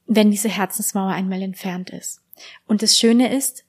[0.06, 2.22] wenn diese Herzensmauer einmal entfernt ist.
[2.66, 3.64] Und das Schöne ist,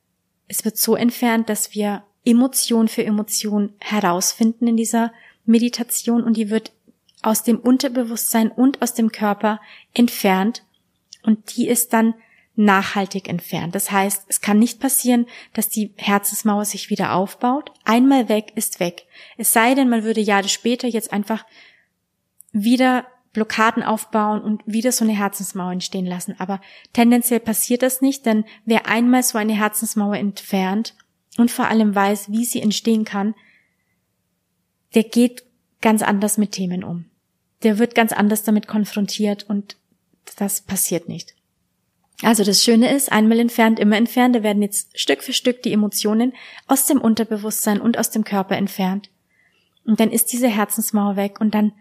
[0.47, 5.11] es wird so entfernt, dass wir Emotion für Emotion herausfinden in dieser
[5.45, 6.71] Meditation und die wird
[7.21, 9.59] aus dem Unterbewusstsein und aus dem Körper
[9.93, 10.63] entfernt
[11.23, 12.13] und die ist dann
[12.55, 13.73] nachhaltig entfernt.
[13.73, 17.71] Das heißt, es kann nicht passieren, dass die Herzensmauer sich wieder aufbaut.
[17.83, 19.05] Einmal weg ist weg.
[19.37, 21.45] Es sei denn, man würde Jahre später jetzt einfach
[22.51, 26.35] wieder Blockaden aufbauen und wieder so eine Herzensmauer entstehen lassen.
[26.37, 26.61] Aber
[26.93, 30.95] tendenziell passiert das nicht, denn wer einmal so eine Herzensmauer entfernt
[31.37, 33.33] und vor allem weiß, wie sie entstehen kann,
[34.93, 35.43] der geht
[35.81, 37.05] ganz anders mit Themen um.
[37.63, 39.77] Der wird ganz anders damit konfrontiert und
[40.37, 41.32] das passiert nicht.
[42.21, 45.73] Also das Schöne ist, einmal entfernt, immer entfernt, da werden jetzt Stück für Stück die
[45.73, 46.33] Emotionen
[46.67, 49.09] aus dem Unterbewusstsein und aus dem Körper entfernt.
[49.85, 51.73] Und dann ist diese Herzensmauer weg und dann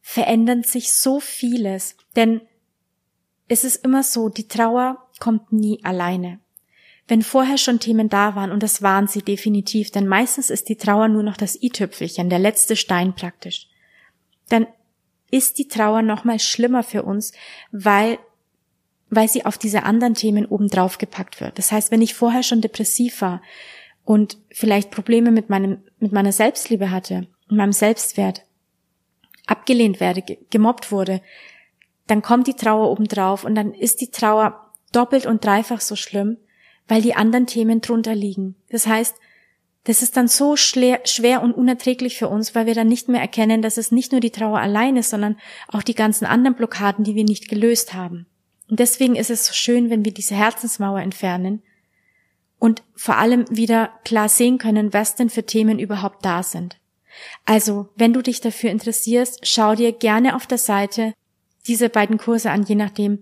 [0.00, 1.96] verändert sich so vieles.
[2.14, 2.42] Denn
[3.48, 6.40] es ist immer so, die Trauer kommt nie alleine.
[7.08, 10.76] Wenn vorher schon Themen da waren, und das waren sie definitiv, denn meistens ist die
[10.76, 13.68] Trauer nur noch das i-Tüpfelchen, der letzte Stein praktisch,
[14.48, 14.66] dann
[15.30, 17.32] ist die Trauer nochmal schlimmer für uns,
[17.70, 18.18] weil
[19.10, 21.58] weil sie auf diese anderen Themen obendrauf gepackt wird.
[21.58, 23.42] Das heißt, wenn ich vorher schon depressiv war
[24.04, 28.44] und vielleicht Probleme mit meinem, mit meiner Selbstliebe hatte, mit meinem Selbstwert,
[29.46, 31.20] abgelehnt werde, gemobbt wurde,
[32.08, 36.38] dann kommt die Trauer obendrauf und dann ist die Trauer doppelt und dreifach so schlimm,
[36.88, 38.56] weil die anderen Themen drunter liegen.
[38.70, 39.16] Das heißt,
[39.84, 43.62] das ist dann so schwer und unerträglich für uns, weil wir dann nicht mehr erkennen,
[43.62, 45.36] dass es nicht nur die Trauer allein ist, sondern
[45.68, 48.26] auch die ganzen anderen Blockaden, die wir nicht gelöst haben.
[48.68, 51.62] Und deswegen ist es so schön, wenn wir diese Herzensmauer entfernen
[52.58, 56.78] und vor allem wieder klar sehen können, was denn für Themen überhaupt da sind.
[57.44, 61.14] Also, wenn du dich dafür interessierst, schau dir gerne auf der Seite
[61.66, 63.20] diese beiden Kurse an, je nachdem,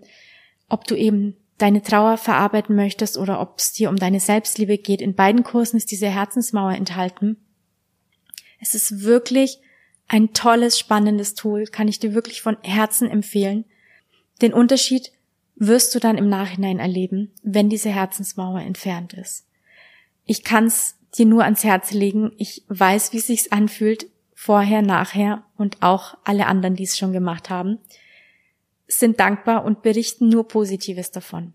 [0.68, 5.00] ob du eben deine Trauer verarbeiten möchtest oder ob es dir um deine Selbstliebe geht.
[5.00, 7.36] In beiden Kursen ist diese Herzensmauer enthalten.
[8.60, 9.60] Es ist wirklich
[10.08, 13.64] ein tolles, spannendes Tool, kann ich dir wirklich von Herzen empfehlen.
[14.42, 15.12] Den Unterschied
[15.56, 19.46] wirst du dann im Nachhinein erleben, wenn diese Herzensmauer entfernt ist.
[20.24, 22.32] Ich kann's dir nur ans Herz legen.
[22.38, 27.12] Ich weiß, wie es sich anfühlt, vorher, nachher und auch alle anderen, die es schon
[27.12, 27.78] gemacht haben,
[28.86, 31.54] sind dankbar und berichten nur Positives davon.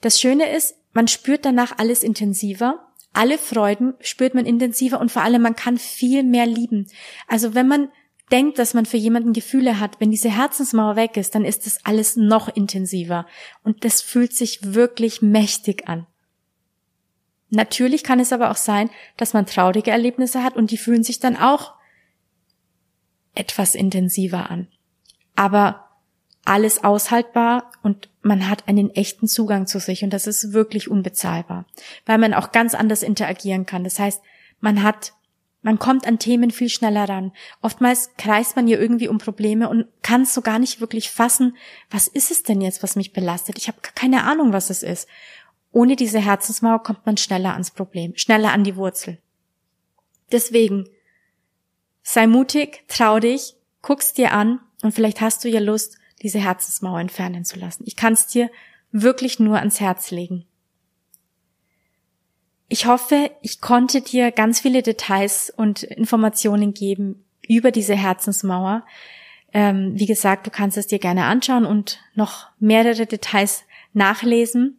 [0.00, 5.22] Das Schöne ist, man spürt danach alles intensiver, alle Freuden spürt man intensiver und vor
[5.22, 6.86] allem man kann viel mehr lieben.
[7.28, 7.88] Also wenn man
[8.32, 11.84] denkt, dass man für jemanden Gefühle hat, wenn diese Herzensmauer weg ist, dann ist das
[11.84, 13.26] alles noch intensiver
[13.62, 16.06] und das fühlt sich wirklich mächtig an.
[17.50, 21.20] Natürlich kann es aber auch sein, dass man traurige Erlebnisse hat und die fühlen sich
[21.20, 21.74] dann auch
[23.34, 24.68] etwas intensiver an.
[25.36, 25.90] Aber
[26.44, 31.66] alles aushaltbar und man hat einen echten Zugang zu sich und das ist wirklich unbezahlbar,
[32.06, 33.84] weil man auch ganz anders interagieren kann.
[33.84, 34.22] Das heißt,
[34.60, 35.12] man hat,
[35.62, 37.32] man kommt an Themen viel schneller ran.
[37.60, 41.56] Oftmals kreist man hier irgendwie um Probleme und kann so gar nicht wirklich fassen,
[41.90, 43.58] was ist es denn jetzt, was mich belastet?
[43.58, 45.08] Ich habe keine Ahnung, was es ist.
[45.70, 49.18] Ohne diese Herzensmauer kommt man schneller ans Problem, schneller an die Wurzel.
[50.32, 50.88] Deswegen,
[52.02, 57.00] sei mutig, trau dich, guck's dir an und vielleicht hast du ja Lust, diese Herzensmauer
[57.00, 57.84] entfernen zu lassen.
[57.86, 58.50] Ich kann es dir
[58.90, 60.44] wirklich nur ans Herz legen.
[62.72, 68.86] Ich hoffe, ich konnte dir ganz viele Details und Informationen geben über diese Herzensmauer.
[69.52, 74.78] Ähm, wie gesagt, du kannst es dir gerne anschauen und noch mehrere Details nachlesen.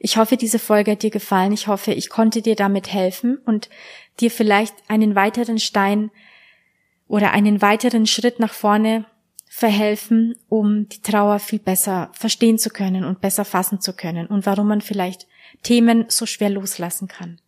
[0.00, 1.52] Ich hoffe, diese Folge hat dir gefallen.
[1.52, 3.70] Ich hoffe, ich konnte dir damit helfen und
[4.20, 6.10] dir vielleicht einen weiteren Stein
[7.08, 9.06] oder einen weiteren Schritt nach vorne
[9.48, 14.44] verhelfen, um die Trauer viel besser verstehen zu können und besser fassen zu können und
[14.44, 15.26] warum man vielleicht
[15.62, 17.40] Themen so schwer loslassen kann.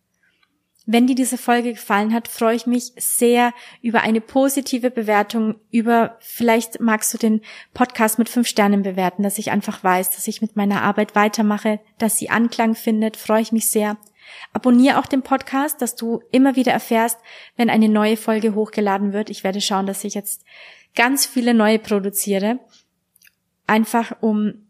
[0.85, 6.17] Wenn dir diese Folge gefallen hat, freue ich mich sehr über eine positive Bewertung, über
[6.19, 7.41] vielleicht magst du den
[7.73, 11.79] Podcast mit fünf Sternen bewerten, dass ich einfach weiß, dass ich mit meiner Arbeit weitermache,
[11.99, 13.97] dass sie Anklang findet, freue ich mich sehr.
[14.51, 17.17] Abonniere auch den Podcast, dass du immer wieder erfährst,
[17.55, 19.29] wenn eine neue Folge hochgeladen wird.
[19.29, 20.43] Ich werde schauen, dass ich jetzt
[20.95, 22.59] ganz viele neue produziere,
[23.67, 24.67] einfach um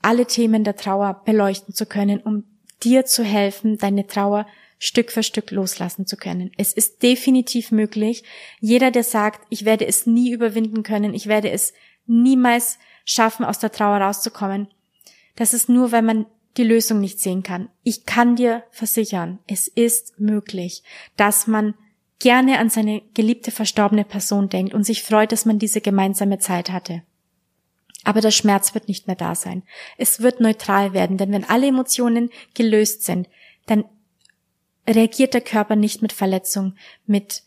[0.00, 2.44] alle Themen der Trauer beleuchten zu können, um
[2.82, 4.46] dir zu helfen, deine Trauer
[4.78, 6.50] Stück für Stück loslassen zu können.
[6.58, 8.24] Es ist definitiv möglich.
[8.60, 11.72] Jeder, der sagt, ich werde es nie überwinden können, ich werde es
[12.06, 14.68] niemals schaffen, aus der Trauer rauszukommen,
[15.34, 17.68] das ist nur, weil man die Lösung nicht sehen kann.
[17.82, 20.82] Ich kann dir versichern, es ist möglich,
[21.16, 21.74] dass man
[22.18, 26.70] gerne an seine geliebte verstorbene Person denkt und sich freut, dass man diese gemeinsame Zeit
[26.70, 27.02] hatte.
[28.06, 29.64] Aber der Schmerz wird nicht mehr da sein.
[29.98, 33.28] Es wird neutral werden, denn wenn alle Emotionen gelöst sind,
[33.66, 33.84] dann
[34.88, 37.42] reagiert der Körper nicht mit Verletzung, mit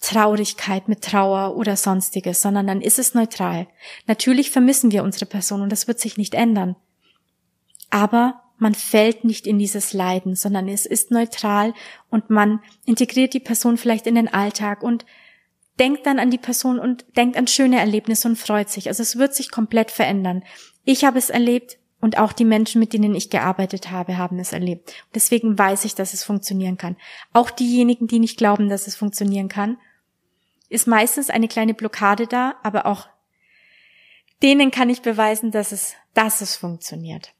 [0.00, 3.68] Traurigkeit, mit Trauer oder sonstiges, sondern dann ist es neutral.
[4.08, 6.74] Natürlich vermissen wir unsere Person und das wird sich nicht ändern.
[7.88, 11.72] Aber man fällt nicht in dieses Leiden, sondern es ist neutral
[12.10, 15.06] und man integriert die Person vielleicht in den Alltag und
[15.80, 18.88] denkt dann an die Person und denkt an schöne Erlebnisse und freut sich.
[18.88, 20.44] Also es wird sich komplett verändern.
[20.84, 24.52] Ich habe es erlebt und auch die Menschen, mit denen ich gearbeitet habe, haben es
[24.52, 24.94] erlebt.
[25.14, 26.96] deswegen weiß ich, dass es funktionieren kann.
[27.32, 29.78] Auch diejenigen, die nicht glauben, dass es funktionieren kann,
[30.68, 33.08] ist meistens eine kleine Blockade da, aber auch
[34.42, 37.34] denen kann ich beweisen, dass es, dass es funktioniert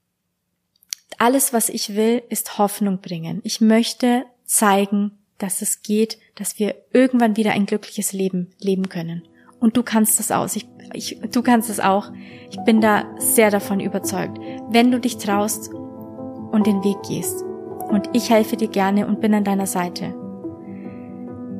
[1.21, 3.41] alles, was ich will, ist Hoffnung bringen.
[3.45, 9.23] Ich möchte zeigen, dass es geht, dass wir irgendwann wieder ein glückliches Leben leben können.
[9.59, 10.57] Und du kannst das aus.
[10.57, 12.13] Ich, ich, du kannst es auch.
[12.51, 14.39] Ich bin da sehr davon überzeugt.
[14.71, 17.45] Wenn du dich traust und den Weg gehst.
[17.91, 20.15] Und ich helfe dir gerne und bin an deiner Seite.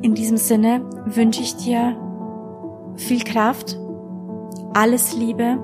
[0.01, 1.95] In diesem Sinne wünsche ich dir
[2.95, 3.77] viel Kraft,
[4.73, 5.57] alles Liebe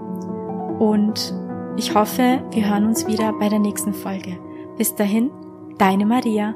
[0.79, 1.33] und
[1.75, 4.37] ich hoffe, wir hören uns wieder bei der nächsten Folge.
[4.77, 5.31] Bis dahin,
[5.77, 6.53] deine Maria.